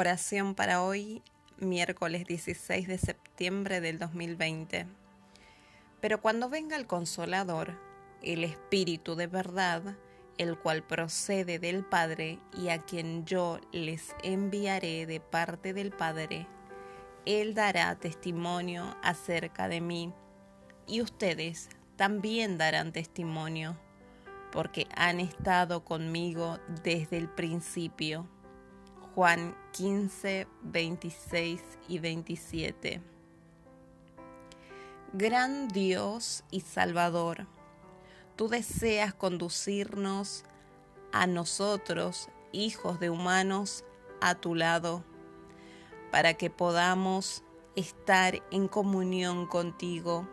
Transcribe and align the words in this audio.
Oración 0.00 0.54
para 0.54 0.80
hoy, 0.80 1.24
miércoles 1.56 2.24
16 2.24 2.86
de 2.86 2.98
septiembre 2.98 3.80
del 3.80 3.98
2020. 3.98 4.86
Pero 6.00 6.20
cuando 6.22 6.48
venga 6.48 6.76
el 6.76 6.86
consolador, 6.86 7.76
el 8.22 8.44
Espíritu 8.44 9.16
de 9.16 9.26
verdad, 9.26 9.96
el 10.36 10.56
cual 10.56 10.84
procede 10.84 11.58
del 11.58 11.84
Padre 11.84 12.38
y 12.56 12.68
a 12.68 12.78
quien 12.78 13.24
yo 13.24 13.58
les 13.72 14.14
enviaré 14.22 15.04
de 15.04 15.18
parte 15.18 15.74
del 15.74 15.90
Padre, 15.90 16.46
Él 17.26 17.54
dará 17.54 17.96
testimonio 17.96 18.96
acerca 19.02 19.66
de 19.66 19.80
mí, 19.80 20.12
y 20.86 21.02
ustedes 21.02 21.70
también 21.96 22.56
darán 22.56 22.92
testimonio, 22.92 23.76
porque 24.52 24.86
han 24.94 25.18
estado 25.18 25.84
conmigo 25.84 26.60
desde 26.84 27.16
el 27.16 27.28
principio. 27.28 28.28
Juan 29.18 29.56
15, 29.72 30.46
26 30.62 31.60
y 31.88 31.98
27. 31.98 33.02
Gran 35.12 35.66
Dios 35.66 36.44
y 36.52 36.60
Salvador, 36.60 37.48
tú 38.36 38.46
deseas 38.46 39.12
conducirnos 39.14 40.44
a 41.10 41.26
nosotros, 41.26 42.28
hijos 42.52 43.00
de 43.00 43.10
humanos, 43.10 43.84
a 44.20 44.36
tu 44.36 44.54
lado, 44.54 45.02
para 46.12 46.34
que 46.34 46.48
podamos 46.48 47.42
estar 47.74 48.40
en 48.52 48.68
comunión 48.68 49.48
contigo 49.48 50.28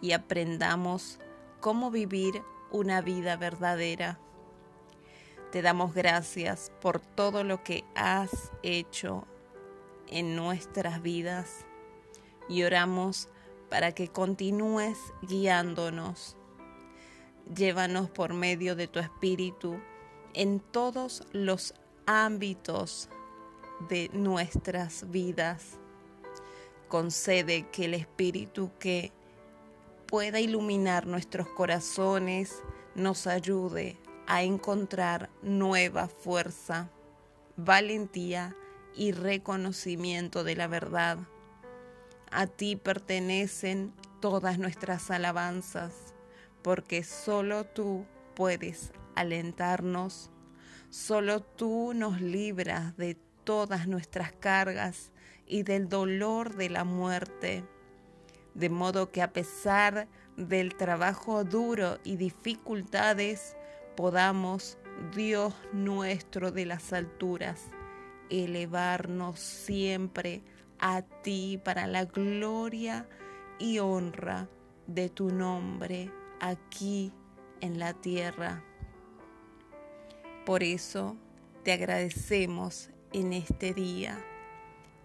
y 0.00 0.10
aprendamos 0.10 1.20
cómo 1.60 1.92
vivir 1.92 2.42
una 2.72 3.02
vida 3.02 3.36
verdadera. 3.36 4.18
Te 5.54 5.62
damos 5.62 5.94
gracias 5.94 6.72
por 6.80 6.98
todo 6.98 7.44
lo 7.44 7.62
que 7.62 7.84
has 7.94 8.50
hecho 8.64 9.24
en 10.08 10.34
nuestras 10.34 11.00
vidas 11.00 11.64
y 12.48 12.64
oramos 12.64 13.28
para 13.70 13.92
que 13.92 14.08
continúes 14.08 14.98
guiándonos. 15.22 16.36
Llévanos 17.54 18.10
por 18.10 18.34
medio 18.34 18.74
de 18.74 18.88
tu 18.88 18.98
Espíritu 18.98 19.78
en 20.32 20.58
todos 20.58 21.22
los 21.30 21.72
ámbitos 22.04 23.08
de 23.88 24.10
nuestras 24.12 25.08
vidas. 25.08 25.78
Concede 26.88 27.68
que 27.70 27.84
el 27.84 27.94
Espíritu 27.94 28.72
que 28.80 29.12
pueda 30.08 30.40
iluminar 30.40 31.06
nuestros 31.06 31.46
corazones 31.46 32.60
nos 32.96 33.28
ayude 33.28 34.00
a 34.26 34.42
encontrar 34.42 35.30
nueva 35.42 36.08
fuerza, 36.08 36.90
valentía 37.56 38.56
y 38.94 39.12
reconocimiento 39.12 40.44
de 40.44 40.56
la 40.56 40.66
verdad. 40.66 41.18
A 42.30 42.46
ti 42.46 42.76
pertenecen 42.76 43.92
todas 44.20 44.58
nuestras 44.58 45.10
alabanzas, 45.10 46.14
porque 46.62 47.04
solo 47.04 47.64
tú 47.64 48.06
puedes 48.34 48.92
alentarnos, 49.14 50.30
solo 50.90 51.40
tú 51.40 51.92
nos 51.94 52.20
libras 52.20 52.96
de 52.96 53.16
todas 53.44 53.86
nuestras 53.86 54.32
cargas 54.32 55.12
y 55.46 55.62
del 55.62 55.88
dolor 55.88 56.56
de 56.56 56.70
la 56.70 56.84
muerte. 56.84 57.64
De 58.54 58.70
modo 58.70 59.10
que 59.10 59.20
a 59.20 59.32
pesar 59.32 60.08
del 60.36 60.74
trabajo 60.74 61.44
duro 61.44 61.98
y 62.04 62.16
dificultades, 62.16 63.56
podamos, 63.96 64.78
Dios 65.14 65.54
nuestro 65.72 66.50
de 66.50 66.66
las 66.66 66.92
alturas, 66.92 67.70
elevarnos 68.30 69.40
siempre 69.40 70.42
a 70.78 71.02
ti 71.02 71.60
para 71.62 71.86
la 71.86 72.04
gloria 72.04 73.08
y 73.58 73.78
honra 73.78 74.48
de 74.86 75.08
tu 75.08 75.30
nombre 75.30 76.10
aquí 76.40 77.12
en 77.60 77.78
la 77.78 77.94
tierra. 77.94 78.62
Por 80.44 80.62
eso 80.62 81.16
te 81.62 81.72
agradecemos 81.72 82.90
en 83.12 83.32
este 83.32 83.72
día, 83.72 84.22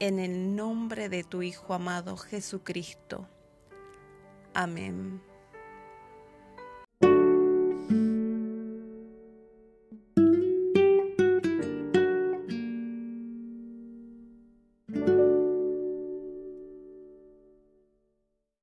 en 0.00 0.18
el 0.18 0.56
nombre 0.56 1.08
de 1.08 1.22
tu 1.22 1.42
Hijo 1.42 1.74
amado 1.74 2.16
Jesucristo. 2.16 3.28
Amén. 4.54 5.29